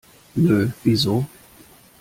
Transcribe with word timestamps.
Nö, 0.35 0.69
wieso? 0.83 1.27